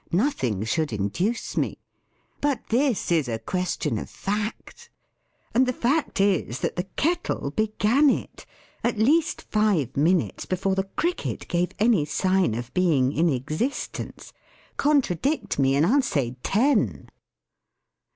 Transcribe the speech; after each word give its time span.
Nothing 0.11 0.63
should 0.63 0.91
induce 0.91 1.55
me. 1.55 1.77
But 2.41 2.69
this 2.69 3.11
is 3.11 3.27
a 3.27 3.37
question 3.37 3.99
of 3.99 4.09
fact. 4.09 4.89
And 5.53 5.67
the 5.67 5.73
fact 5.77 6.19
is, 6.19 6.61
that 6.61 6.75
the 6.75 6.87
Kettle 6.95 7.51
began 7.51 8.09
it, 8.09 8.47
at 8.83 8.97
least 8.97 9.43
five 9.43 9.95
minutes 9.95 10.47
before 10.47 10.73
the 10.73 10.85
Cricket 10.97 11.47
gave 11.47 11.73
any 11.77 12.03
sign 12.05 12.55
of 12.55 12.73
being 12.73 13.11
in 13.13 13.29
existence. 13.29 14.33
Contradict 14.75 15.59
me: 15.59 15.75
and 15.75 15.85
I'll 15.85 16.01
say 16.01 16.35
ten. 16.41 17.07